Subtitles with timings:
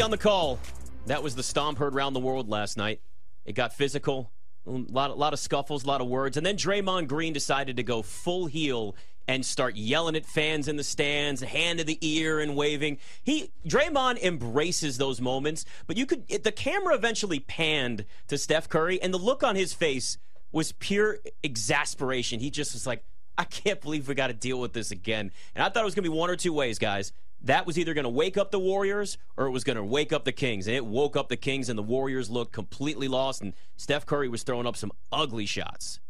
[0.00, 0.58] On the call.
[1.06, 3.02] That was the stomp heard around the world last night.
[3.44, 4.30] It got physical,
[4.66, 7.76] a lot, a lot of scuffles, a lot of words, and then Draymond Green decided
[7.76, 8.96] to go full heel
[9.28, 12.96] and start yelling at fans in the stands, hand to the ear and waving.
[13.22, 19.02] He Draymond embraces those moments, but you could the camera eventually panned to Steph Curry,
[19.02, 20.16] and the look on his face
[20.50, 22.40] was pure exasperation.
[22.40, 23.04] He just was like,
[23.36, 25.30] I can't believe we got to deal with this again.
[25.54, 27.12] And I thought it was going to be one or two ways, guys.
[27.42, 30.12] That was either going to wake up the Warriors or it was going to wake
[30.12, 30.66] up the Kings.
[30.66, 33.40] And it woke up the Kings, and the Warriors looked completely lost.
[33.40, 36.00] And Steph Curry was throwing up some ugly shots.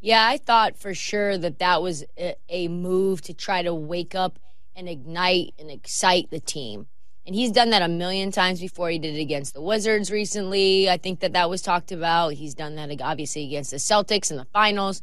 [0.00, 2.04] Yeah, I thought for sure that that was
[2.50, 4.38] a, move to try to wake up
[4.76, 6.86] and ignite and excite the team.
[7.26, 8.90] And he's done that a million times before.
[8.90, 10.90] He did it against the Wizards recently.
[10.90, 12.34] I think that that was talked about.
[12.34, 15.00] He's done that obviously against the Celtics in the finals.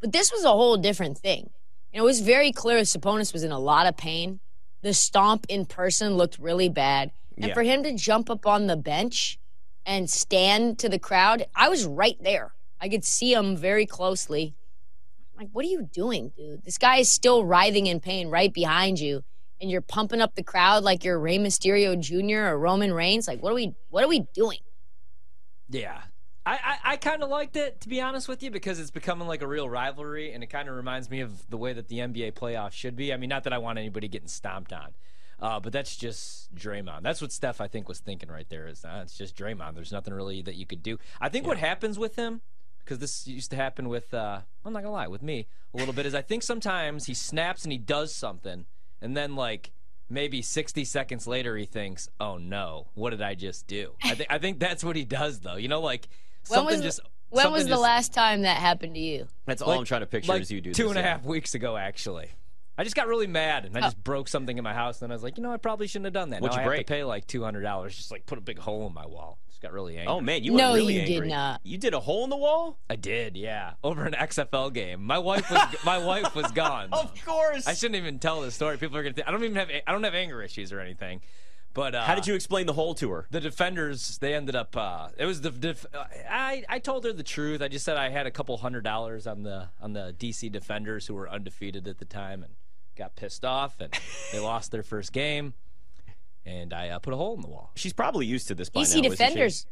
[0.00, 1.48] But this was a whole different thing.
[1.92, 4.40] You know, it was very clear Sabonis was in a lot of pain.
[4.82, 7.10] The stomp in person looked really bad.
[7.36, 7.54] And Yeah.
[7.54, 9.38] for him to jump up on the bench
[9.84, 12.52] and stand to the crowd, I was right there.
[12.80, 14.54] I could see him very closely.
[15.36, 16.64] Like, what are you doing, dude?
[16.64, 19.24] This guy is still writhing in pain right behind you,
[19.60, 22.52] and you're pumping up the crowd like you're Rey Mysterio Jr.
[22.52, 23.26] or Roman Reigns.
[23.26, 23.74] Like, what are we?
[23.88, 24.60] What are we doing?
[25.70, 26.02] Yeah.
[26.50, 29.28] I, I, I kind of liked it, to be honest with you, because it's becoming
[29.28, 31.98] like a real rivalry, and it kind of reminds me of the way that the
[31.98, 33.12] NBA playoffs should be.
[33.12, 34.88] I mean, not that I want anybody getting stomped on,
[35.38, 37.02] uh, but that's just Draymond.
[37.02, 38.66] That's what Steph, I think, was thinking right there.
[38.66, 39.76] Is uh, it's just Draymond.
[39.76, 40.98] There's nothing really that you could do.
[41.20, 42.40] I think what happens with him,
[42.80, 45.94] because this used to happen with, uh, I'm not gonna lie, with me a little
[45.94, 48.66] bit, is I think sometimes he snaps and he does something,
[49.00, 49.70] and then like
[50.08, 54.32] maybe 60 seconds later he thinks, "Oh no, what did I just do?" I think
[54.32, 55.54] I think that's what he does though.
[55.54, 56.08] You know, like
[56.48, 59.26] When something was just when something was the just- last time that happened to you?
[59.46, 61.02] That's all like- I'm trying to picture like as you do two this, and a
[61.02, 61.08] yeah.
[61.12, 62.28] half weeks ago actually.
[62.78, 63.82] I just got really mad and I Oh.
[63.82, 66.06] just broke something in my house and I was like, you know, I probably shouldn't
[66.06, 66.40] have done that.
[66.40, 68.40] What'd now you I have to pay like two hundred dollars, just like put a
[68.40, 69.38] big hole in my wall.
[69.48, 70.06] Just got really angry.
[70.12, 71.60] Oh man, you No, were really you did not.
[71.62, 72.78] You did a hole in the wall?
[72.88, 75.04] I did, yeah, over an XFL game.
[75.04, 76.88] My wife was my wife was gone.
[76.90, 77.66] Of course.
[77.66, 78.78] I shouldn't even tell this story.
[78.78, 79.12] People are gonna.
[79.14, 79.68] Think, I don't even have.
[79.86, 81.20] I don't have anger issues or anything.
[81.72, 83.26] But uh, How did you explain the hole to her?
[83.30, 87.12] the defenders they ended up uh, it was the def- uh, I, I told her
[87.12, 87.62] the truth.
[87.62, 91.06] I just said i had a couple hundred dollars on the on the dc defenders
[91.06, 92.54] who were undefeated at the time and
[92.96, 93.92] got pissed off and
[94.32, 95.54] they lost their first game.
[96.44, 97.70] And i uh, put a hole in the wall.
[97.76, 98.80] She's probably used to this by.
[98.80, 99.66] DC isn't defenders,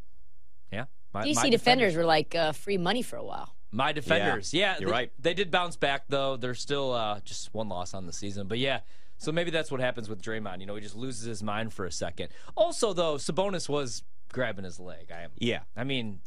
[0.71, 0.85] yeah.
[1.13, 1.97] My, DC my defenders.
[1.97, 3.55] Were like uh, free money for a while.
[3.73, 4.53] my defenders.
[4.53, 5.13] Yeah, you're they, right.
[5.19, 6.37] they did bounce back though.
[6.37, 8.47] They're still uh, just one loss on the season.
[8.47, 8.81] But yeah
[9.19, 10.61] so maybe that's what happens with Draymond.
[10.61, 12.29] You know, he just loses his mind for a second.
[12.57, 14.03] Also, though, Sabonis was
[14.33, 15.11] grabbing his leg.
[15.15, 15.31] I am.
[15.39, 15.61] Yeah.
[15.77, 16.21] I mean,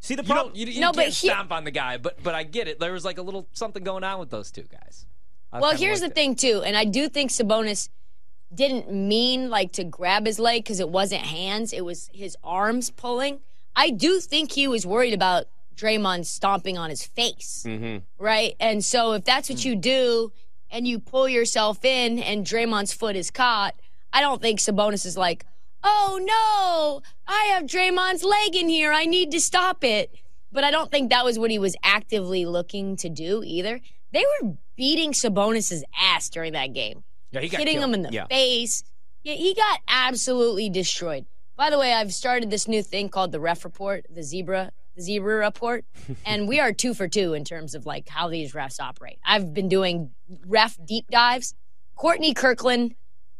[0.00, 0.48] See the problem.
[0.48, 0.56] don't.
[0.56, 2.78] You, you No, but can't he- stomp on the guy, but but I get it.
[2.78, 5.06] There was like a little something going on with those two guys.
[5.52, 6.14] I Well, here's the it.
[6.14, 7.88] thing too, and I do think Sabonis
[8.54, 12.90] didn't mean like to grab his leg because it wasn't hands; it was his arms
[12.90, 13.40] pulling.
[13.74, 18.02] I do think he was worried about Draymond stomping on his face, Mhm.
[18.18, 18.54] right?
[18.60, 20.32] And so if that's what you do,
[20.70, 23.74] and you pull yourself in, and Draymond's foot is caught,
[24.12, 25.44] I don't think Sabonis is like,
[25.84, 28.92] "Oh no, I have Draymond's leg in here.
[28.92, 30.14] I need to stop it."
[30.52, 33.80] But I don't think that was what he was actively looking to do either.
[34.12, 37.84] They were beating Sabonis's ass during that game, Yeah, he got hitting killed.
[37.84, 38.26] him in the Yeah.
[38.26, 38.82] face.
[39.22, 41.26] Yeah, he got absolutely destroyed.
[41.56, 45.36] By the way, I've started this new thing called the Ref Report, the Zebra, Zebra
[45.36, 45.84] Report,
[46.24, 49.18] and we are two for two in terms of like how these refs operate.
[49.24, 50.10] I've been doing
[50.46, 51.54] ref deep dives.
[51.94, 52.94] Courtney Kirkland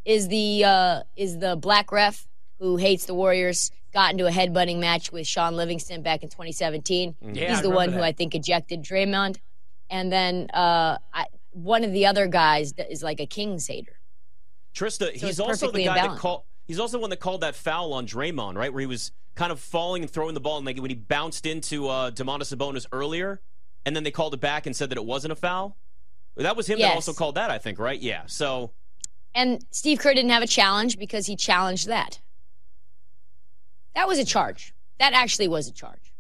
[0.05, 2.27] is the uh, is the black ref
[2.59, 3.71] who hates the Warriors.
[3.93, 7.17] Got into a headbutting match with Shaun Livingston back in 2017.
[7.21, 8.01] Yeah, He's the remember one who.
[8.03, 9.39] I think ejected Draymond.
[9.89, 13.97] And then uh, I, one of the other guys that is like a Kings hater.
[14.75, 16.43] Trysta, he's it's also the guy in that called.
[16.67, 18.73] He's also the one that called that foul on Draymond, right?
[18.73, 21.47] Where he was kind of falling and throwing the ball, and like when he bounced
[21.47, 23.41] into uh, Domantas Sabonis earlier,
[23.85, 25.77] and then they called it back and said that it wasn't a foul.
[26.37, 27.99] That was him that also called that, I think, right?
[27.99, 28.23] Yeah.
[28.27, 28.73] So
[29.35, 32.21] And Steve Kerr didn't have a challenge because he challenged that.
[33.95, 34.75] That was a charge.
[34.99, 36.13] That actually was a charge.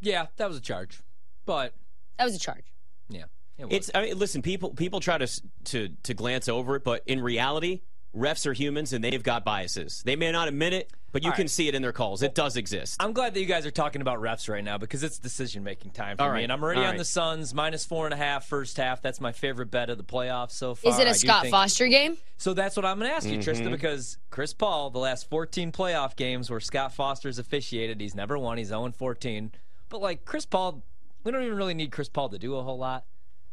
[0.00, 1.00] Yeah, that was a charge,
[1.46, 1.74] but
[2.18, 2.64] That was a charge.
[3.08, 3.24] yeah,
[3.58, 3.74] it was.
[3.74, 3.90] it's.
[3.94, 7.82] I mean, listen, people people try to to to glance over it, but in reality,
[8.16, 10.02] refs are humans and they've got biases.
[10.04, 11.50] They may not admit it, but you All can right.
[11.50, 12.22] see it in their calls.
[12.22, 12.96] It does exist.
[13.00, 15.92] I'm glad that you guys are talking about refs right now because it's decision making
[15.92, 16.98] time for All me, right, and I'm already all on right.
[16.98, 19.02] the Suns minus four and a half first half.
[19.02, 20.92] That's my favorite bet of the playoffs so far.
[20.92, 22.16] Is it I a do Scott think- Foster game?
[22.36, 23.50] So that's what I'm going to ask you, Mm-hmm.
[23.66, 28.38] Trysta, because Chris Paul, the last 14 playoff games where Scott Foster's officiated, he's never
[28.38, 28.58] won.
[28.58, 29.52] He's 0 14.
[29.88, 30.82] But like Chris Paul,
[31.22, 33.04] we don't even really need Chris Paul to do a whole lot.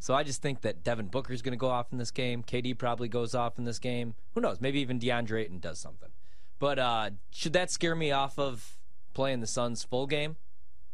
[0.02, 2.42] So I just think that Devin Booker is going to go off in this game.
[2.42, 4.16] KD probably goes off in this game.
[4.34, 4.60] Who knows?
[4.60, 6.10] Maybe even DeAndre Ayton does something.
[6.58, 8.80] But uh, should that scare me off of
[9.14, 10.38] playing the Suns full game?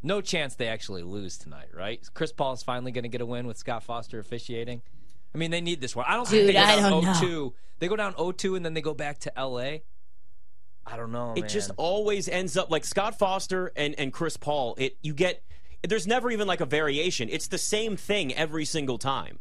[0.04, 2.06] No chance they actually lose tonight, right?
[2.14, 4.82] Chris Paul is finally going to get a win with Scott Foster officiating.
[5.34, 6.06] I mean, they need this one.
[6.06, 7.12] I don't Dude, think they go I down don't know.
[7.12, 7.54] 0-2.
[7.80, 9.78] They go down 0-2 and then they go back to LA.
[10.86, 11.32] I don't know.
[11.38, 11.50] It man.
[11.50, 14.76] just always ends up like Scott Foster and, and Chris Paul.
[14.78, 15.44] It you get
[15.88, 17.30] there's never even like a variation.
[17.30, 19.40] It's the same thing every single time.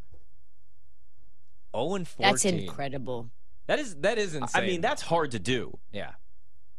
[1.74, 2.32] 0 and 14.
[2.32, 3.30] That's incredible.
[3.66, 4.62] That is that is insane.
[4.62, 5.78] I mean, that's hard to do.
[5.92, 6.12] yeah,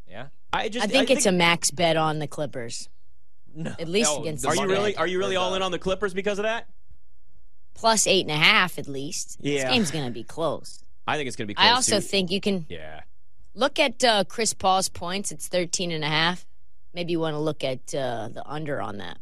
[0.09, 0.27] yeah.
[0.53, 2.87] I just I think it's a max bet on the Clippers.
[3.53, 5.71] No, At least no, against the Are you really are you really all in on
[5.71, 6.69] the Clippers because of that?
[7.73, 9.37] Plus eight and a half at least.
[9.41, 9.63] Yeah.
[9.63, 10.83] This game's gonna be close.
[11.07, 11.55] I think it's going to be.
[11.55, 12.01] Close I also too.
[12.01, 13.01] think you can Yeah,
[13.55, 15.31] look at uh, Chris Paul's points.
[15.31, 16.45] It's 13 and a half.
[16.93, 19.17] Maybe you want to look at uh, the under on that.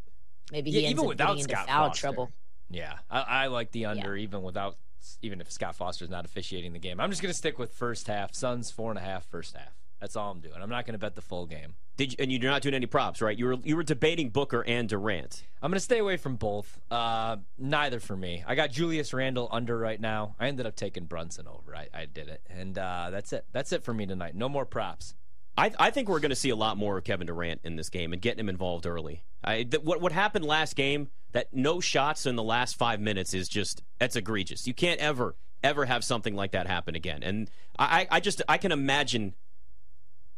[0.51, 2.01] Maybe he Yeah, ends even up without getting into Scott foul Foster.
[2.01, 2.31] trouble.
[2.69, 2.94] yeah.
[3.09, 4.77] I, I like the under even without
[5.21, 7.00] even if Scott Foster's not officiating the game.
[7.00, 8.33] I'm just gonna stick with first half.
[8.33, 9.74] Suns four and a half first half.
[10.00, 10.56] That's all I'm doing.
[10.62, 11.75] I'm not gonna bet the full game.
[11.97, 13.38] Did you, and you're not doing any props, right?
[13.38, 15.44] You were you were debating Booker and Durant.
[15.62, 16.80] I'm gonna stay away from both.
[16.92, 18.44] Uh, neither for me.
[18.45, 20.36] I got Julius Randle under right now.
[20.39, 21.75] I ended up taking Brunson over.
[21.75, 23.45] I, I did it, and uh, that's it.
[23.53, 24.36] That's it for me tonight.
[24.36, 25.15] No more props.
[25.57, 27.90] I, I think we're going to see a lot more of Kevin Durant in this
[27.90, 29.24] game and getting him involved early.
[29.44, 31.10] I, th- what what happened last game?
[31.31, 34.68] That no shots in the last five minutes is just that's egregious.
[34.68, 37.24] You can't ever ever have something like that happen again.
[37.24, 37.50] And
[37.80, 39.34] I, I just I can imagine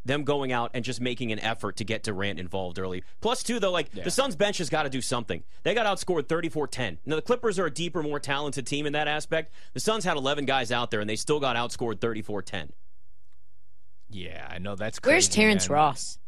[0.05, 3.03] them going out and just making an effort to get Durant involved early.
[3.19, 4.03] Plus, two though, like Yeah.
[4.05, 5.43] the Suns bench has got to do something.
[5.63, 6.99] They got outscored 34-10.
[7.05, 9.51] Now the Clippers are a deeper, more talented team in that aspect.
[9.73, 12.69] The Suns had 11 guys out there and they still got outscored 34-10.
[14.09, 15.13] Yeah, I know that's crazy.
[15.13, 15.75] Where's Terrence man.
[15.75, 16.19] Ross?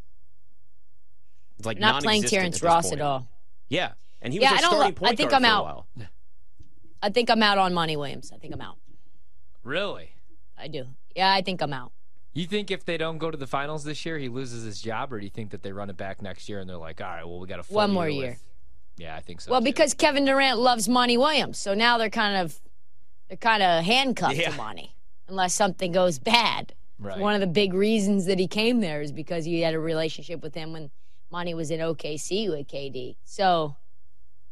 [1.57, 3.01] It's like Not playing Terrence at Ross point.
[3.01, 3.27] at all.
[3.69, 3.91] Yeah,
[4.21, 5.53] and he was Yeah, a I don't starting lo- I point think guard I'm for
[5.53, 5.63] a out.
[5.97, 6.07] while.
[7.01, 8.31] I think I'm out on Monty Williams.
[8.33, 8.77] I think I'm out.
[9.63, 10.11] Really?
[10.57, 10.85] I do.
[11.15, 11.91] Yeah, I think I'm out.
[12.33, 15.11] You think if they don't go to the finals this year, he loses his job,
[15.11, 17.07] or do you think that they run it back next year and they're like, all
[17.07, 18.37] right, well, we got a One more with-" year.
[18.97, 19.51] Yeah, I think so.
[19.51, 19.65] Well, too.
[19.65, 22.59] because Kevin Durant loves Monty Williams, so now they're kind of
[23.29, 24.51] they're kind of handcuffed Yeah.
[24.51, 24.95] to Monty
[25.27, 26.73] unless something goes bad.
[26.99, 27.19] Right.
[27.19, 30.41] One of the big reasons that he came there is because he had a relationship
[30.41, 30.91] with him when
[31.31, 33.15] Monty was in OKC with KD.
[33.23, 33.75] So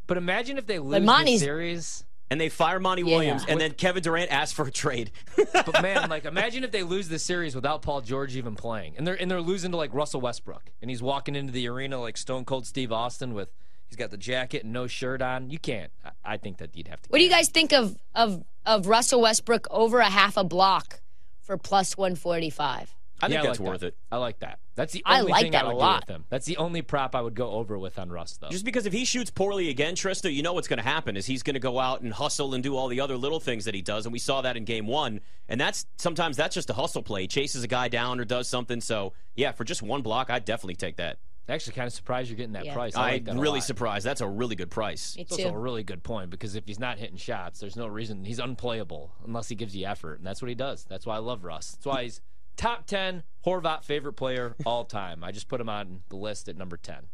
[0.07, 2.03] but imagine if they lose the series.
[2.29, 3.15] And they fire Monty Yeah.
[3.15, 5.11] Williams, and then Kevin Durant asks for a trade.
[5.53, 9.07] But man, like imagine if they lose the series without Paul George even playing, and
[9.07, 12.17] they're and they're losing to like Russell Westbrook, and he's walking into the arena like
[12.17, 13.49] Stone Cold Steve Austin with
[13.85, 15.49] he's got the jacket and no shirt on.
[15.49, 15.89] You can't.
[16.03, 17.09] I, I think that you'd have to.
[17.09, 20.99] what do you guys think of of of Russell Westbrook over a half a block
[21.47, 22.93] for plus 145?
[23.19, 23.87] I think Yeah, that's like worth that.
[23.87, 23.97] it.
[24.11, 24.59] I like that.
[24.75, 26.05] That's the I only like thing that I a would lot.
[26.05, 26.25] do with him.
[26.29, 28.49] That's the only prop I would go over with on Russ though.
[28.49, 31.25] Just because if he shoots poorly again, Trysta, you know what's going to happen is
[31.25, 33.73] he's going to go out and hustle and do all the other little things that
[33.73, 35.19] he does, and we saw that in Game One.
[35.49, 37.21] And that's sometimes that's just a hustle play.
[37.21, 38.81] He chases a guy down or does something.
[38.81, 41.17] So yeah, for just one block, I'd definitely take that.
[41.49, 42.73] Actually, kind of surprised you're getting that Yeah.
[42.73, 42.95] price.
[42.95, 43.63] I like that I'm a really lot.
[43.67, 44.05] surprised.
[44.05, 45.15] That's a really good price.
[45.15, 45.57] Me It's also a too.
[45.57, 49.47] really good point because if he's not hitting shots, there's no reason he's unplayable unless
[49.47, 50.83] he gives you effort, and that's what he does.
[50.85, 51.71] That's why I love Russ.
[51.71, 52.21] That's why he's
[52.57, 55.23] top ten Horvat favorite player all time.
[55.23, 57.07] I just put him on the list at number ten.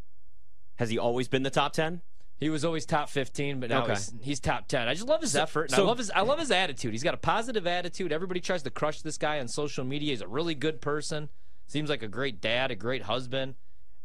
[0.77, 2.01] Has he always been the top ten?
[2.39, 3.93] He was always top fifteen, but now Okay.
[3.93, 4.87] he's, he's top ten.
[4.87, 5.65] I just love his effort.
[5.65, 6.91] And so- I love his I love his attitude.
[6.91, 8.11] He's got a positive attitude.
[8.11, 10.09] Everybody tries to crush this guy on social media.
[10.09, 11.29] He's a really good person.
[11.67, 13.53] Seems like a great dad, a great husband.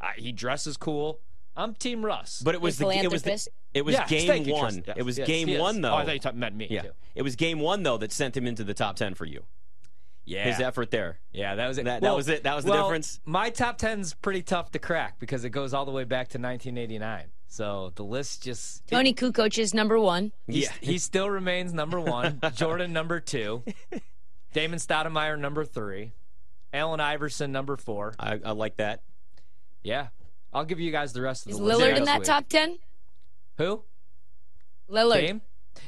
[0.01, 1.21] Uh, he dresses cool.
[1.57, 2.41] I'm Team Russ.
[2.45, 4.83] But it was the it was the, it was Yeah, game one.
[4.87, 5.61] Yes, it was yes, game he is.
[5.61, 5.91] one though.
[5.93, 6.91] Oh, I thought you ta- meant me yeah, too.
[7.17, 9.43] it was game one though that sent him into the top ten for you.
[10.25, 11.19] Yeah, His effort there.
[11.33, 11.87] Yeah, that was it.
[11.87, 12.43] That- that was it?
[12.43, 13.19] That was the well, difference?
[13.25, 16.39] My top 10's pretty tough to crack because it goes all the way back to
[16.39, 17.29] 1989.
[17.47, 20.33] So the list just Toni Kukoc is number one.
[20.47, 20.89] he's- Yeah.
[20.91, 22.41] he still remains number one.
[22.55, 23.63] Jordan number two.
[24.53, 26.13] Damon Stoudemire number three.
[26.75, 28.15] Allen Iverson number four.
[28.21, 29.01] I, I like that.
[29.83, 30.09] Yeah,
[30.53, 31.81] I'll give you guys the rest of Is the list.
[31.81, 32.27] Lillard in that week.
[32.27, 32.79] top 10?
[33.59, 33.83] Who?
[34.91, 35.21] Lillard.
[35.27, 35.41] Dame?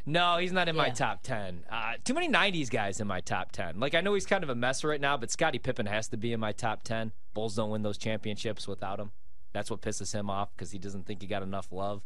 [0.06, 1.64] No, he's not in my top 10.
[1.70, 3.80] Uh, too many 90s guys in my top 10.
[3.80, 6.16] Like, I know he's kind of a mess right now, but Scottie Pippen has to
[6.16, 7.10] be in my top 10.
[7.34, 9.10] Bulls don't win those championships without him.
[9.52, 12.02] That's what pisses him off because he doesn't think he got enough love.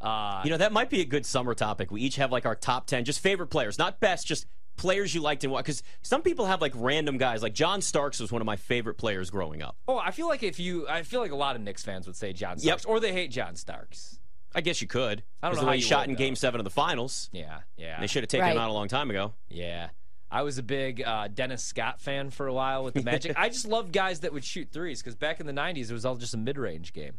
[0.00, 1.92] Uh, You know, that might be a good summer topic.
[1.92, 5.20] We each have like our top 10, just favorite players, not best, just players you
[5.20, 5.64] liked and what.
[5.64, 7.42] Because some people have like random guys.
[7.42, 9.76] Like John Starks was one of my favorite players growing up.
[9.88, 12.16] oh, I feel like if you, I feel like a lot of Knicks fans would
[12.16, 12.90] say John Starks, Yep.
[12.90, 14.18] Or they hate John Starks.
[14.54, 15.22] I guess you could.
[15.42, 16.18] I don't know the how way he you shot would, in though.
[16.18, 17.30] Game Seven of the Finals.
[17.32, 19.32] Yeah, yeah, They should have taken him out a long time ago.
[19.48, 19.88] yeah.
[20.34, 23.34] I was a big uh, Dennis Scott fan for a while with the Magic.
[23.38, 26.06] I just loved guys that would shoot threes because back in the '90s it was
[26.06, 27.18] all just a mid-range game.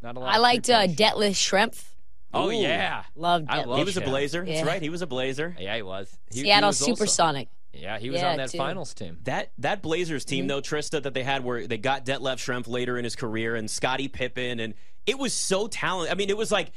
[0.00, 0.32] Not a lot.
[0.32, 1.06] I liked uh, three-point shooting.
[1.06, 1.84] Detlef Schrempf.
[2.34, 2.52] Oh Ooh.
[2.52, 3.68] yeah, Loved I it.
[3.68, 4.08] love He was a him.
[4.08, 4.44] Blazer.
[4.44, 4.80] That's right.
[4.80, 5.54] He was a Blazer.
[5.58, 6.16] Yeah, he was.
[6.30, 8.58] He, he Seattle was also- Yeah, he was Yeah, on that too.
[8.58, 9.18] finals team.
[9.24, 10.30] That that Blazers Mm-hmm.
[10.30, 13.54] team though, Trysta, that they had where they got Detlef Schrempf later in his career
[13.56, 14.74] and Scottie Pippen, and
[15.06, 16.12] it was so talented.
[16.12, 16.72] I mean, it was like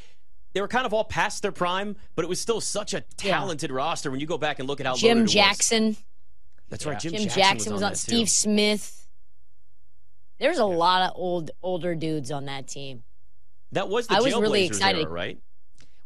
[0.53, 3.71] they were kind of all past their prime, but it was still such a talented
[3.71, 5.33] roster when you go back and look at how Jim it was.
[5.33, 5.97] Jackson.
[6.69, 6.99] That's right.
[6.99, 7.91] Jim, Jim Jackson, Jackson was on.
[7.91, 8.31] that, Steve too.
[8.31, 9.07] Smith.
[10.39, 13.03] There's a lot of old older dudes on that team.
[13.75, 15.01] That was the I was really Jailblazers excited.
[15.03, 15.37] era, right?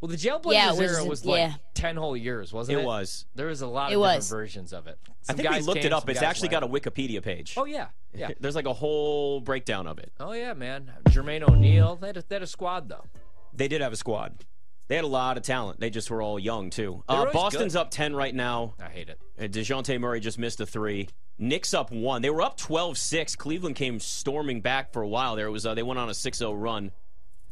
[0.01, 1.53] Well, the Jailblazers Yeah, was- era was like yeah.
[1.73, 2.81] ten whole years, wasn't it?
[2.81, 3.25] It was.
[3.35, 4.25] There was a lot It of was.
[4.27, 4.97] different versions of it.
[5.07, 6.09] I Some think we looked came, it up.
[6.09, 6.61] It's actually went.
[6.61, 7.55] got a Wikipedia page.
[7.57, 8.29] Oh yeah, yeah.
[8.39, 10.11] There's like a whole breakdown of it.
[10.19, 10.91] Oh yeah, man.
[11.09, 11.95] Jermaine O'Neal.
[11.97, 13.05] They had a, they had a squad though.
[13.53, 14.45] They did have a squad.
[14.87, 15.79] They had a lot of talent.
[15.79, 17.03] They just were all young too.
[17.07, 17.79] Uh, Boston's good.
[17.79, 18.73] up ten right now.
[18.83, 19.19] I hate it.
[19.39, 21.09] Uh, Dejounte Murray just missed a three.
[21.37, 22.21] Knicks up one.
[22.21, 23.37] They were up 12-6.
[23.37, 25.47] Cleveland came storming back for a while there.
[25.47, 26.91] It was uh, they went on a 6-0 run.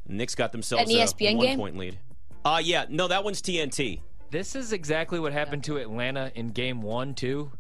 [0.08, 1.58] Knicks got themselves That an a ESPN one game?
[1.60, 1.98] point lead.
[2.46, 4.02] Uh yeah, no, that one's TNT.
[4.30, 7.52] This is exactly what happened to Atlanta in game one, too.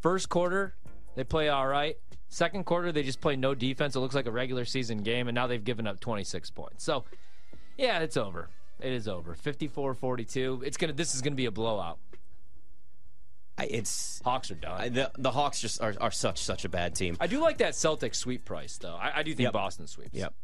[0.00, 0.74] First quarter,
[1.16, 1.96] they play all right.
[2.28, 3.96] Second quarter, they just play no defense.
[3.96, 6.84] It looks like a regular season game, and now they've given up 26 points.
[6.84, 7.04] So,
[7.76, 8.48] yeah, it's over.
[8.80, 9.34] It is over.
[9.34, 10.62] 54-42.
[10.64, 10.92] It's gonna.
[10.92, 11.98] This is gonna be a blowout.
[13.56, 14.80] I, it's Hawks are done.
[14.80, 17.16] I, the the Hawks just are, are such such a bad team.
[17.20, 18.96] I do like that Celtics sweep price, though.
[18.96, 19.52] I, I do think Yep.
[19.52, 20.10] Boston sweeps.
[20.12, 20.34] Yep.